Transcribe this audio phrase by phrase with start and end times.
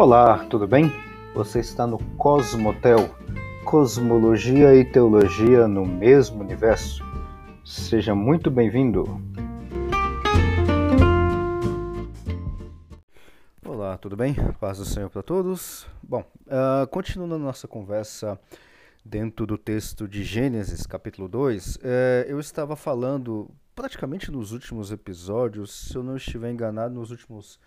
[0.00, 0.92] Olá, tudo bem?
[1.34, 3.12] Você está no Cosmotel,
[3.64, 7.02] Cosmologia e Teologia no mesmo universo.
[7.64, 9.20] Seja muito bem-vindo.
[13.66, 14.36] Olá, tudo bem?
[14.60, 15.84] Paz do Senhor para todos.
[16.00, 18.38] Bom, uh, continuando a nossa conversa
[19.04, 24.92] dentro do texto de Gênesis, capítulo 2, uh, eh, eu estava falando praticamente nos últimos
[24.92, 27.58] episódios, se eu não estiver enganado, nos últimos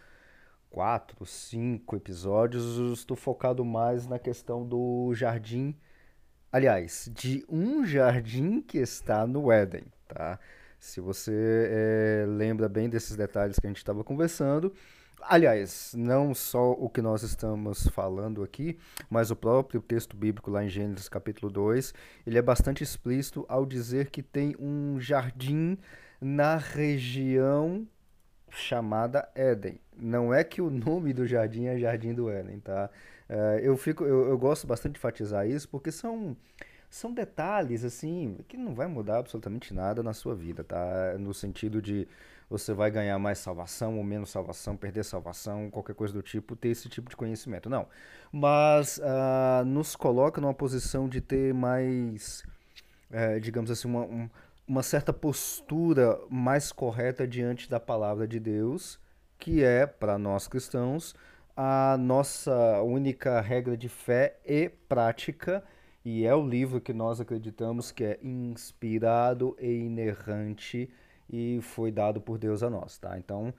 [0.72, 5.76] quatro, cinco episódios, eu estou focado mais na questão do jardim.
[6.52, 10.40] Aliás, de um jardim que está no Éden, tá?
[10.80, 14.74] Se você é, lembra bem desses detalhes que a gente estava conversando.
[15.22, 18.80] Aliás, não só o que nós estamos falando aqui,
[19.10, 21.94] mas o próprio texto bíblico lá em Gênesis capítulo 2,
[22.26, 25.78] ele é bastante explícito ao dizer que tem um jardim
[26.20, 27.88] na região
[28.52, 29.80] chamada Éden.
[29.98, 32.90] Não é que o nome do jardim é Jardim do Éden, tá?
[33.30, 36.36] Uh, eu, fico, eu, eu gosto bastante de enfatizar isso porque são,
[36.90, 41.16] são detalhes, assim, que não vai mudar absolutamente nada na sua vida, tá?
[41.18, 42.08] No sentido de
[42.52, 46.68] você vai ganhar mais salvação ou menos salvação, perder salvação, qualquer coisa do tipo, ter
[46.68, 47.70] esse tipo de conhecimento.
[47.70, 47.88] Não.
[48.30, 52.44] Mas uh, nos coloca numa posição de ter mais,
[53.10, 54.30] uh, digamos assim, uma, um,
[54.68, 59.00] uma certa postura mais correta diante da palavra de Deus,
[59.38, 61.16] que é, para nós cristãos,
[61.56, 65.64] a nossa única regra de fé e prática,
[66.04, 70.90] e é o livro que nós acreditamos que é inspirado e inerrante
[71.30, 73.18] e foi dado por Deus a nós, tá?
[73.18, 73.54] Então,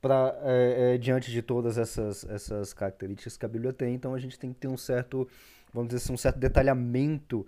[0.00, 4.18] pra, é, é, diante de todas essas, essas características que a Bíblia tem, então a
[4.18, 5.26] gente tem que ter um certo,
[5.72, 7.46] vamos dizer assim, um certo detalhamento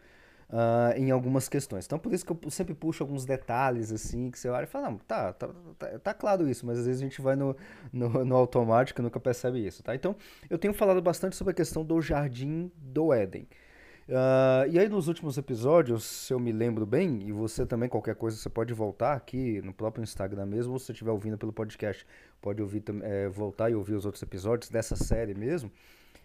[0.50, 1.86] uh, em algumas questões.
[1.86, 4.90] Então, por isso que eu sempre puxo alguns detalhes, assim, que você olha e fala,
[4.90, 7.56] não, tá, tá, tá, tá claro isso, mas às vezes a gente vai no,
[7.92, 9.94] no, no, automático e nunca percebe isso, tá?
[9.94, 10.16] Então,
[10.48, 13.46] eu tenho falado bastante sobre a questão do Jardim do Éden.
[14.08, 18.14] Uh, e aí nos últimos episódios, se eu me lembro bem, e você também, qualquer
[18.14, 21.52] coisa, você pode voltar aqui no próprio Instagram mesmo, ou se você estiver ouvindo pelo
[21.52, 22.06] podcast,
[22.40, 25.70] pode ouvir, é, voltar e ouvir os outros episódios dessa série mesmo.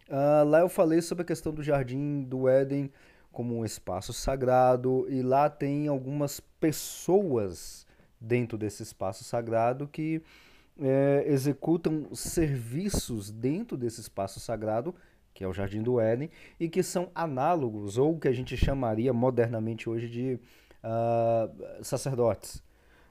[0.07, 2.89] Uh, lá eu falei sobre a questão do Jardim do Éden
[3.33, 7.85] como um espaço sagrado e lá tem algumas pessoas
[8.21, 10.21] dentro desse espaço sagrado que
[10.79, 14.95] é, executam serviços dentro desse espaço sagrado,
[15.33, 16.29] que é o Jardim do Éden,
[16.59, 20.39] e que são análogos, ou que a gente chamaria modernamente hoje de
[20.83, 22.63] uh, sacerdotes.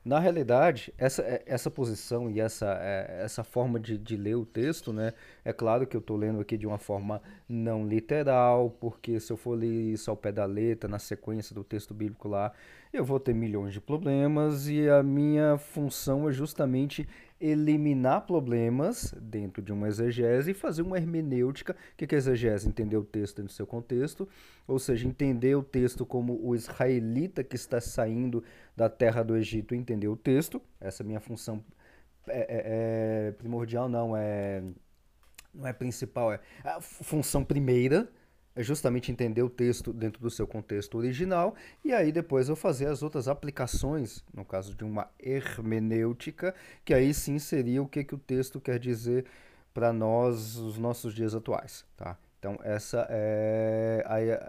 [0.04, 4.44] Na realidade, essa, é, essa posição e essa, é, essa forma de, de ler o
[4.44, 5.12] texto, né?
[5.44, 9.36] É claro que eu estou lendo aqui de uma forma não literal, porque se eu
[9.36, 12.52] for ler isso ao pé da letra, na sequência do texto bíblico lá,
[12.92, 17.08] eu vou ter milhões de problemas e a minha função é justamente
[17.42, 21.72] eliminar problemas dentro de uma exegese e fazer uma hermenêutica.
[21.72, 22.68] O que é exegese?
[22.68, 24.28] Entender o texto dentro do seu contexto,
[24.66, 28.44] ou seja, entender o texto como o israelita que está saindo
[28.76, 30.62] da terra do Egito entender o texto.
[30.80, 31.64] Essa é a minha função
[32.28, 34.62] é, é, é primordial, não é,
[35.52, 38.08] não é principal, é a função primeira
[38.54, 41.54] é justamente entender o texto dentro do seu contexto original
[41.84, 46.54] e aí depois eu fazer as outras aplicações, no caso de uma hermenêutica,
[46.84, 49.24] que aí sim seria o que, que o texto quer dizer
[49.72, 52.18] para nós, os nossos dias atuais, tá?
[52.38, 54.04] Então essa é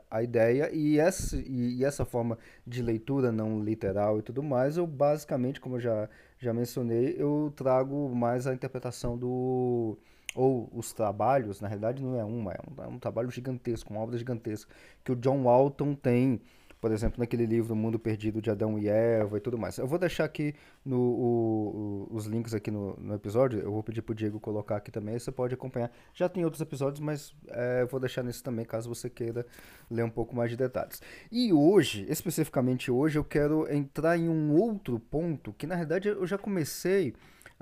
[0.10, 4.42] a, a ideia e essa, e, e essa forma de leitura não literal e tudo
[4.42, 6.10] mais, eu basicamente, como eu já,
[6.40, 9.96] já mencionei, eu trago mais a interpretação do
[10.36, 14.02] ou os trabalhos, na realidade não é uma, é um, é um trabalho gigantesco, uma
[14.02, 14.72] obra gigantesca,
[15.04, 16.42] que o John Walton tem,
[16.82, 19.78] por exemplo, naquele livro Mundo Perdido de Adão e Eva e tudo mais.
[19.78, 23.84] Eu vou deixar aqui no, o, o, os links aqui no, no, episódio, eu vou
[23.84, 25.92] pedir pro Diego colocar aqui também, você pode acompanhar.
[26.14, 29.46] Já tem outros episódios, mas é, eu vou deixar nesse também, caso você queira
[29.90, 31.02] ler um pouco mais de detalhes.
[31.32, 36.26] E hoje, especificamente hoje, eu quero entrar em um outro ponto, que na realidade eu
[36.26, 37.14] já comecei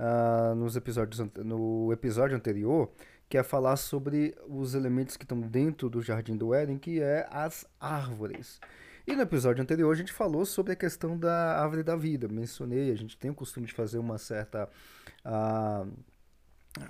[0.01, 2.91] uh, nos episódios, no episódio anterior,
[3.29, 7.27] que é falar sobre os elementos que estão dentro do Jardim do Éden, que é
[7.31, 8.59] as árvores.
[9.05, 12.27] E no episódio anterior a gente falou sobre a questão da árvore da vida.
[12.27, 14.67] Mencionei, a gente tem o costume de fazer uma certa,
[15.25, 15.89] uh,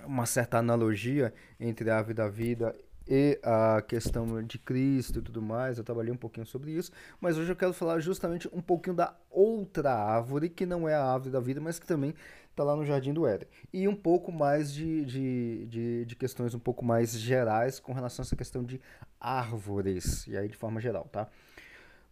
[0.04, 2.74] uma certa analogia entre a árvore da vida
[3.06, 7.36] e a questão de Cristo e tudo mais, eu trabalhei um pouquinho sobre isso, mas
[7.36, 11.30] hoje eu quero falar justamente um pouquinho da outra árvore, que não é a árvore
[11.30, 12.14] da vida, mas que também
[12.50, 13.48] está lá no Jardim do Éden.
[13.72, 18.22] E um pouco mais de, de, de, de, questões um pouco mais gerais com relação
[18.22, 18.80] a essa questão de
[19.20, 21.28] árvores, e aí de forma geral, tá?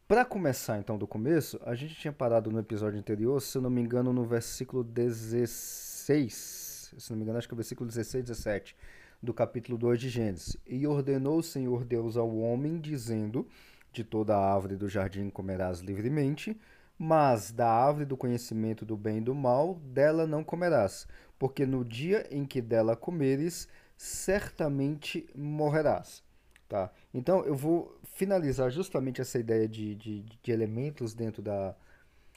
[0.08, 3.70] Para começar então do começo, a gente tinha parado no episódio anterior, se eu não
[3.70, 8.24] me engano, no versículo 16, se não me engano, acho que é o versículo 16,
[8.24, 8.76] 17
[9.22, 10.56] do capítulo 2 de Gênesis.
[10.66, 13.46] E ordenou o Senhor Deus ao homem, dizendo:
[13.92, 16.58] De toda a árvore do jardim comerás livremente,
[16.98, 21.06] mas da árvore do conhecimento do bem e do mal, dela não comerás,
[21.38, 26.22] porque no dia em que dela comeres, certamente morrerás.
[26.68, 26.90] Tá?
[27.12, 31.74] Então eu vou finalizar justamente essa ideia de, de, de elementos dentro, da,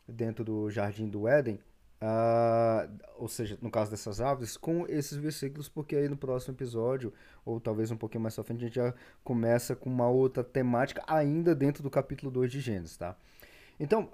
[0.08, 1.60] dentro do jardim do Éden
[2.04, 7.14] Uh, ou seja, no caso dessas árvores, com esses versículos, porque aí no próximo episódio,
[7.46, 11.02] ou talvez um pouquinho mais pra frente, a gente já começa com uma outra temática,
[11.08, 13.16] ainda dentro do capítulo 2 de Gênesis, tá?
[13.80, 14.10] Então,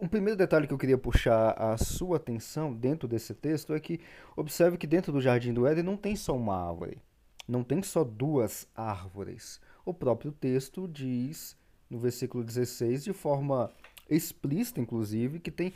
[0.00, 3.98] um primeiro detalhe que eu queria puxar a sua atenção dentro desse texto é que
[4.36, 7.02] observe que dentro do Jardim do Éden não tem só uma árvore,
[7.48, 9.60] não tem só duas árvores.
[9.84, 11.56] O próprio texto diz,
[11.90, 13.72] no versículo 16, de forma
[14.08, 15.72] explícita, inclusive, que tem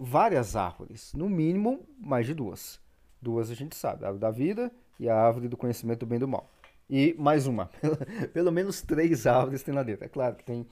[0.00, 2.80] várias árvores, no mínimo mais de duas.
[3.20, 6.16] Duas a gente sabe, a árvore da vida e a árvore do conhecimento do bem
[6.16, 6.50] e do mal.
[6.88, 7.70] E mais uma,
[8.32, 10.04] pelo menos três árvores tem lá dentro.
[10.04, 10.66] É claro que tem,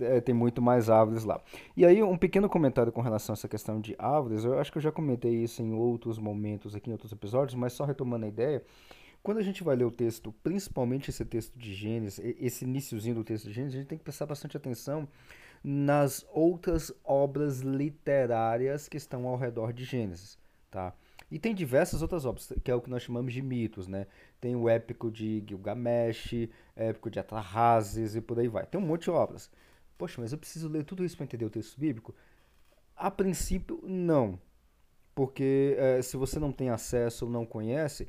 [0.00, 1.40] é, tem muito mais árvores lá.
[1.76, 4.44] E aí, um pequeno comentário com relação a essa questão de árvores.
[4.44, 7.72] Eu acho que eu já comentei isso em outros momentos aqui, em outros episódios, mas
[7.72, 8.62] só retomando a ideia.
[9.24, 13.24] Quando a gente vai ler o texto, principalmente esse texto de Gênesis, esse iníciozinho do
[13.24, 15.08] texto de Gênesis, a gente tem que prestar bastante atenção
[15.62, 20.38] nas outras obras literárias que estão ao redor de Gênesis,
[20.70, 20.94] tá?
[21.30, 24.06] E tem diversas outras obras, que é o que nós chamamos de mitos, né?
[24.40, 28.64] Tem o épico de Gilgamesh, épico de Atrahasis e por aí vai.
[28.64, 29.50] Tem um monte de obras.
[29.98, 32.14] Poxa, mas eu preciso ler tudo isso para entender o texto bíblico?
[32.94, 34.38] A princípio, não.
[35.14, 38.08] Porque é, se você não tem acesso ou não conhece,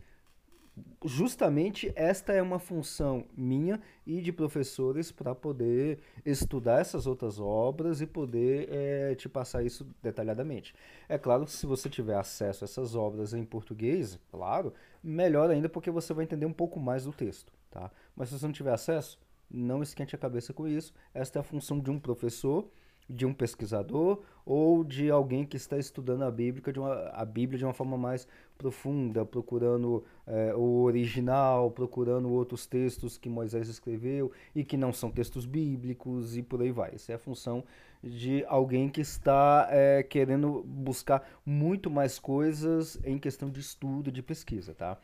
[1.05, 8.01] justamente esta é uma função minha e de professores para poder estudar essas outras obras
[8.01, 10.73] e poder é, te passar isso detalhadamente.
[11.07, 15.69] É claro que se você tiver acesso a essas obras em português, claro, melhor ainda
[15.69, 17.91] porque você vai entender um pouco mais do texto, tá?
[18.15, 19.19] Mas se você não tiver acesso,
[19.49, 20.93] não esquente a cabeça com isso.
[21.13, 22.69] Esta é a função de um professor
[23.09, 27.57] de um pesquisador ou de alguém que está estudando a Bíblia de uma, a Bíblia
[27.57, 28.27] de uma forma mais
[28.57, 35.11] profunda, procurando é, o original, procurando outros textos que Moisés escreveu e que não são
[35.11, 36.95] textos bíblicos e por aí vai.
[36.95, 37.63] Essa é a função
[38.03, 44.21] de alguém que está é, querendo buscar muito mais coisas em questão de estudo, de
[44.21, 44.97] pesquisa, tá?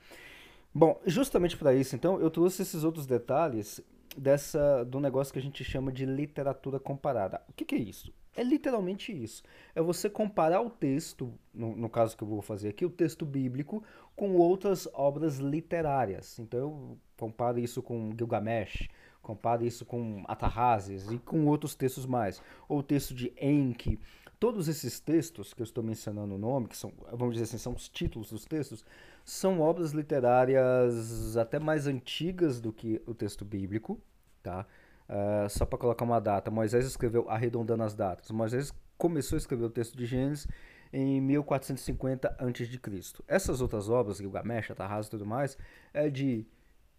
[0.73, 3.79] Bom, justamente para isso, então, eu trouxe esses outros detalhes
[4.17, 7.41] dessa do negócio que a gente chama de literatura comparada.
[7.49, 8.13] O que, que é isso?
[8.35, 9.43] É literalmente isso.
[9.75, 13.25] É você comparar o texto, no, no, caso que eu vou fazer aqui, o texto
[13.25, 13.83] bíblico,
[14.15, 16.39] com outras obras literárias.
[16.39, 18.87] Então eu comparo isso com Gilgamesh,
[19.21, 22.41] comparo isso com Atarrazes e com outros textos mais.
[22.67, 23.99] Ou o texto de Enki.
[24.43, 27.71] Todos esses textos que eu estou mencionando o nome, que são, vamos dizer assim, são
[27.71, 28.83] os títulos dos textos,
[29.23, 34.01] são obras literárias até mais antigas do que o texto bíblico,
[34.41, 34.67] tá?
[35.07, 39.63] Uh, só para colocar uma data, Moisés escreveu, arredondando as datas, Moisés começou a escrever
[39.63, 40.45] o texto de Gênesis
[40.91, 43.23] em 1450 a.C.
[43.25, 45.57] Essas outras obras, Gilgamesh, Atarrasa e tudo mais,
[45.93, 46.45] é de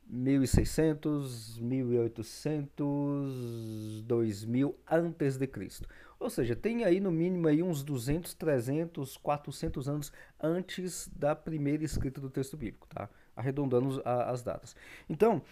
[0.06, 5.86] 1600, 1800, 2000 antes de Cristo.
[6.18, 11.84] Ou seja, tem aí no mínimo aí uns 200, 300, 400 anos antes da primeira
[11.84, 13.08] escrita do texto bíblico, tá?
[13.36, 14.74] Arredondando a, as datas.
[15.08, 15.42] Então,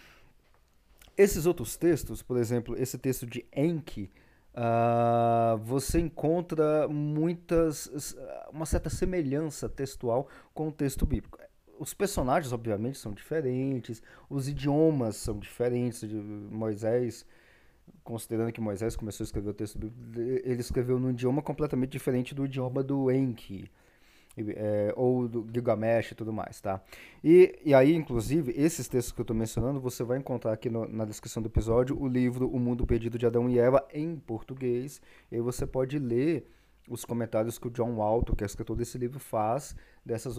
[1.17, 4.09] esses outros textos, por exemplo, esse texto de Enki,
[4.55, 8.15] uh, você encontra muitas,
[8.51, 11.37] uma certa semelhança textual com o texto bíblico
[11.83, 16.07] os personagens, obviamente, são diferentes, os idiomas são diferentes.
[16.07, 17.25] De Moisés,
[18.03, 19.79] considerando que Moisés começou a escrever o texto
[20.15, 23.69] ele escreveu num idioma completamente diferente do idioma do Enki.
[24.35, 26.81] É, ou do Gilgamesh e tudo mais, tá?
[27.23, 30.87] E, e aí, inclusive, esses textos que eu estou mencionando, você vai encontrar aqui no,
[30.87, 34.99] na descrição do episódio o livro O Mundo Perdido de Adão e Eva em português.
[35.31, 36.49] E aí você pode ler
[36.89, 40.35] os comentários que o John Walton, que é escritor desse livro, faz dessas,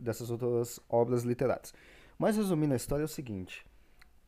[0.00, 1.72] dessas outras obras literárias.
[2.18, 3.64] Mas resumindo a história é o seguinte: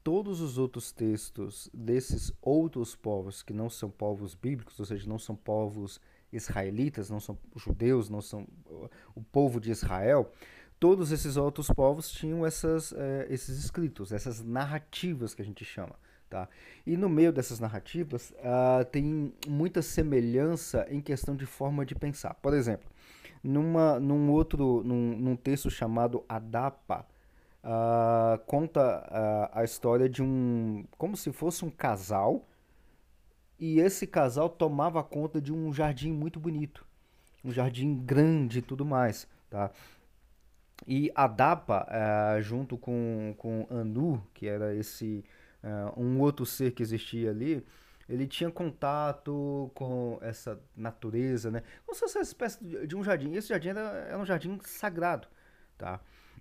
[0.03, 5.19] todos os outros textos desses outros povos que não são povos bíblicos, ou seja, não
[5.19, 6.01] são povos
[6.33, 8.47] israelitas, não são judeus, não são
[9.15, 10.31] o povo de Israel,
[10.79, 15.97] todos esses outros povos tinham essas, é, esses escritos, essas narrativas que a gente chama.
[16.29, 16.47] Tá?
[16.87, 22.35] E no meio dessas narrativas uh, tem muita semelhança em questão de forma de pensar.
[22.35, 22.87] Por exemplo,
[23.43, 27.07] numa, num outro, num, num texto chamado Adapa,
[27.69, 32.49] uh, conta uh, a história de um, como se fosse um casal,
[33.59, 36.87] e esse casal tomava conta de um jardim muito bonito,
[37.45, 39.71] um jardim grande e tudo mais, tá?
[40.87, 45.25] E Adapa, uh, junto com, com Anu, que era esse
[45.63, 47.67] uh, um outro ser que existia ali,
[48.09, 51.63] ele tinha contato com essa natureza, né?
[51.85, 53.35] Como se fosse uma espécie de um jardim.
[53.35, 55.29] Esse jardim era, era um jardim sagrado,
[55.77, 56.01] tá?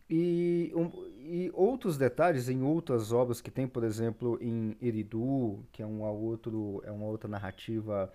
[0.09, 5.83] E, um, e outros detalhes em outras obras que tem, por exemplo, em Eridu, que
[5.83, 8.11] é uma, outro, é uma outra narrativa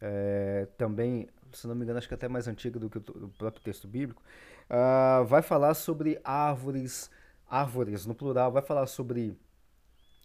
[0.00, 3.62] é, também, se não me engano, acho que até mais antiga do que o, próprio
[3.62, 4.22] texto bíblico,
[4.70, 7.10] uh, vai falar sobre árvores,
[7.48, 9.36] árvores no plural, vai falar sobre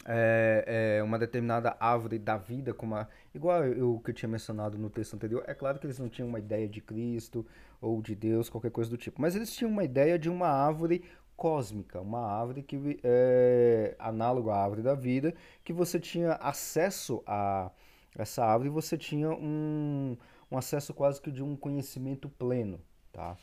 [0.06, 4.78] é, é, uma determinada árvore da vida, como a, igual o que eu tinha mencionado
[4.78, 5.44] no texto anterior.
[5.48, 7.46] É claro que eles não tinham uma ideia de Cristo
[7.82, 11.04] ou de Deus, qualquer coisa do tipo, mas eles tinham uma ideia de uma árvore
[11.36, 15.34] cósmica, uma árvore que é análogo à árvore da vida,
[15.64, 17.72] que você tinha acesso a
[18.18, 20.18] essa árvore, você tinha um,
[20.52, 22.82] um acesso quase que de um conhecimento pleno,
[23.14, 23.38] tá?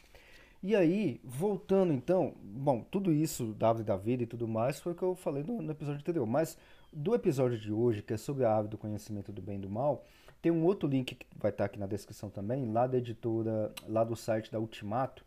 [0.63, 4.93] E aí, voltando então, bom, tudo isso da árvore da vida e tudo mais foi
[4.93, 6.59] o que eu falei no, no, episódio anterior, mas
[6.93, 9.71] do episódio de hoje, que é sobre a árvore do conhecimento do bem e do
[9.71, 10.05] mal,
[10.47, 14.05] tem um outro link que vai estar aqui na descrição também, lá da editora, lá
[14.05, 15.25] do site da Ultimato,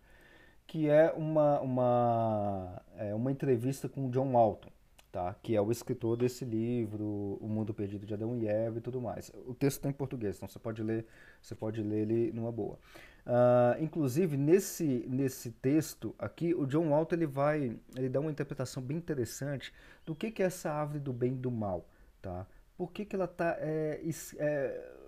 [0.65, 4.69] que é uma, uma, é uma entrevista com o John Walton,
[5.11, 5.35] tá?
[5.43, 9.01] que é o escritor desse livro, O Mundo Perdido de Adão e Eva e tudo
[9.01, 9.29] mais.
[9.45, 11.05] O texto está em português, então você pode ler,
[11.41, 12.79] você pode ler ele numa boa.
[13.25, 18.81] Uh, inclusive, nesse, nesse texto aqui, o John Walton ele vai ele dá uma interpretação
[18.81, 19.73] bem interessante
[20.05, 21.85] do que, que é essa árvore do bem e do mal.
[22.21, 22.47] Tá?
[22.79, 23.57] Por que, que ela tá.
[23.59, 24.01] É,
[24.37, 24.98] é,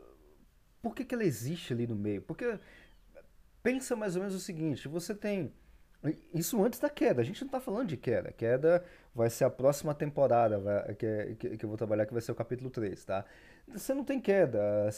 [0.82, 2.22] por que, que ela existe ali no meio?
[2.22, 2.60] Porque
[3.62, 5.54] pensa mais ou menos o seguinte: você tem.
[6.34, 8.32] Isso antes da queda, a gente não está falando de queda.
[8.32, 8.84] Queda
[9.14, 12.32] vai ser a próxima temporada vai, que, que, que, eu vou trabalhar, que vai ser
[12.32, 13.24] o capítulo 3, tá?
[13.68, 14.90] Você não tem queda,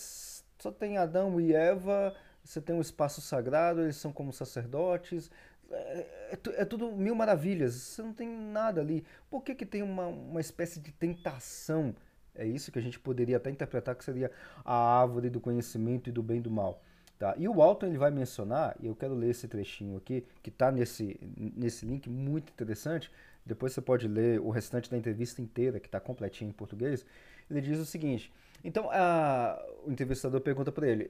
[0.57, 5.31] só tem Adão e Eva você tem um espaço sagrado, eles são como sacerdotes.
[5.71, 5.99] É,
[6.31, 9.05] é, é, tudo mil maravilhas, você não tem nada ali.
[9.29, 11.95] Por que, que tem uma, uma espécie de tentação?
[12.35, 14.31] É isso que a gente poderia até interpretar que seria
[14.65, 16.81] a árvore do conhecimento e do bem e do mal.
[17.19, 17.35] Tá?
[17.37, 20.71] E o Alton ele vai mencionar, e eu quero ler esse trechinho aqui, que está
[20.71, 23.11] nesse, nesse link muito interessante.
[23.45, 27.05] Depois você pode ler o restante da entrevista inteira, que está completinho em português.
[27.49, 28.31] Ele diz o seguinte:
[28.63, 31.09] então, a, o entrevistador pergunta para ele: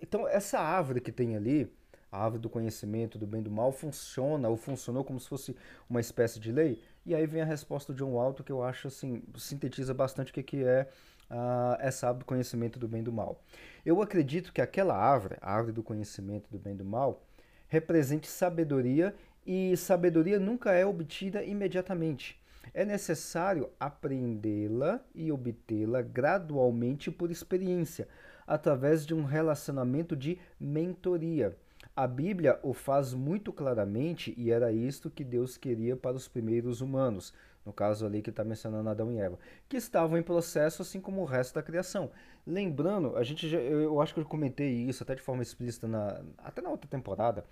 [0.00, 1.72] então, essa árvore que tem ali,
[2.12, 5.56] a árvore do conhecimento, do bem e do mal, funciona ou funcionou como se fosse
[5.88, 6.80] uma espécie de lei?
[7.04, 10.34] E aí vem a resposta do John Walton, que eu acho assim, sintetiza bastante o
[10.34, 10.88] que, que é
[11.30, 13.42] uh, essa árvore do conhecimento do bem e do mal.
[13.84, 17.22] Eu acredito que aquela árvore, a árvore do conhecimento do bem e do mal,
[17.68, 19.14] represente sabedoria
[19.46, 22.40] e sabedoria nunca é obtida imediatamente
[22.72, 28.08] é necessário apreendê-la e obtê-la gradualmente por experiência,
[28.46, 31.56] através de um relacionamento de mentoria.
[31.94, 36.80] A Bíblia o faz muito claramente e era isto que Deus queria para os primeiros
[36.80, 37.34] humanos,
[37.66, 41.20] no caso ali que está mencionando Adão e Eva, que estavam em processo assim como
[41.20, 42.10] o resto da criação.
[42.46, 46.22] Lembrando, a gente já, eu acho que eu comentei isso até de forma explícita na,
[46.38, 47.44] até na outra temporada,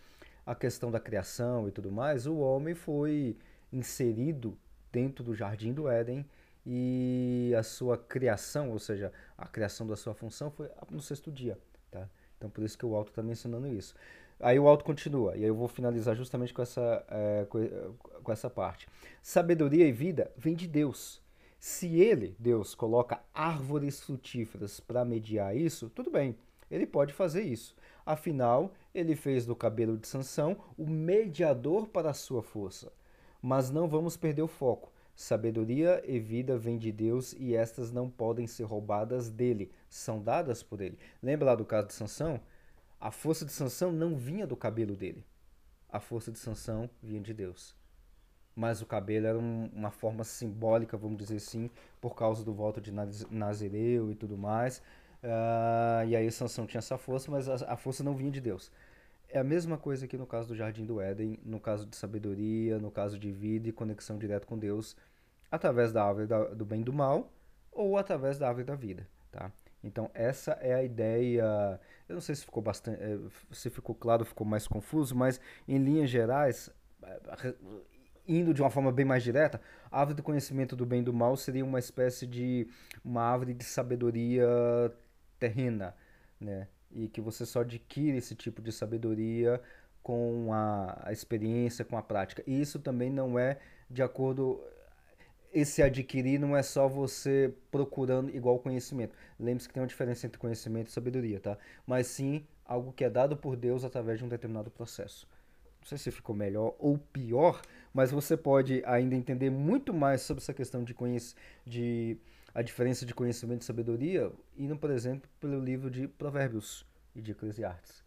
[0.47, 3.37] a questão da criação e tudo mais, o homem foi
[3.71, 4.57] inserido
[4.91, 6.25] dentro do jardim do Éden
[6.65, 11.59] e a sua criação, ou seja, a criação da sua função foi no sexto dia,
[11.91, 12.09] tá?
[12.37, 13.95] Então por isso que o Alto está mencionando isso.
[14.41, 17.47] Aí o Alto continua, e aí eu vou finalizar justamente com essa, é,
[18.23, 18.87] com essa parte.
[19.21, 21.21] Sabedoria e vida vem de Deus.
[21.59, 26.37] Se ele, Deus, coloca árvores frutíferas para mediar isso, tudo bem,
[26.71, 27.75] ele pode fazer isso.
[28.07, 32.93] Afinal, ele fez do cabelo de Sansão o mediador para a sua força.
[33.43, 34.93] Mas não vamos perder o foco.
[35.17, 40.63] Sabedoria e vida vêm de Deus e estas não podem ser roubadas dele, são dadas
[40.63, 40.97] por ele.
[41.21, 42.41] Lembra lá do caso de Sansão?
[43.01, 45.25] A força de Sansão não vinha do cabelo dele.
[45.89, 47.77] A força de Sansão vinha de Deus.
[48.57, 52.81] Mas o cabelo era um, uma forma simbólica, vamos dizer assim, por causa do voto
[52.81, 54.83] de Nazireu e tudo mais.
[55.23, 58.73] Uh, e aí Sansão tinha essa força, mas a, a força não vinha de Deus.
[59.29, 62.79] É a mesma coisa aqui no caso do Jardim do Éden, no caso de sabedoria,
[62.79, 64.97] no caso de vida e conexão direta com Deus,
[65.51, 66.27] através da árvore
[66.57, 67.31] do bem e do mal
[67.71, 69.53] ou através da árvore da vida, tá?
[69.83, 71.81] Então essa é a ideia.
[72.09, 73.19] Eu não sei se ficou bastante, eh,
[73.53, 76.71] se ficou claro, ficou mais confuso, mas em linhas gerais,
[77.03, 77.55] eh,
[78.27, 81.13] indo de uma forma bem mais direta, a árvore do conhecimento do bem e do
[81.13, 82.69] mal seria uma espécie de
[83.05, 84.47] uma árvore de sabedoria
[85.39, 85.95] terrena,
[86.41, 86.69] né?
[86.91, 89.61] e que você só adquire esse tipo de sabedoria
[90.03, 92.43] com a, a experiência, com a prática.
[92.47, 93.59] E isso também não é
[93.91, 94.61] de acordo
[95.53, 99.15] esse adquirir não é só você procurando igual conhecimento.
[99.39, 101.59] Lembre-se que tem uma diferença entre conhecimento e sabedoria, tá?
[101.87, 105.27] Mas sim algo que é dado por Deus através de um determinado processo.
[105.81, 107.63] Não sei se ficou melhor ou pior,
[107.95, 112.19] mas você pode ainda entender muito mais sobre essa questão de, conhec de
[112.55, 117.33] a diferença de conhecimento e sabedoria indo, por exemplo, pelo livro de Provérbios e de
[117.33, 118.05] Eclesiastes.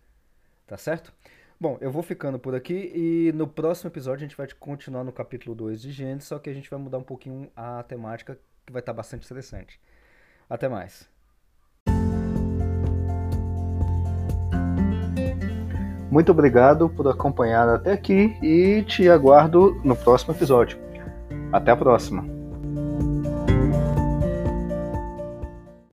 [0.68, 1.14] Tá certo?
[1.62, 5.12] Bom, eu vou ficando por aqui e no próximo episódio a gente vai continuar no
[5.12, 8.74] capítulo 2 de Gênesis, só que a gente vai mudar um pouquinho a temática, que
[8.74, 9.80] vai estar bastante interessante.
[10.50, 11.08] Até mais.
[16.10, 20.80] Muito obrigado por acompanhar até aqui e te aguardo no próximo episódio.
[21.54, 22.41] Até a próxima!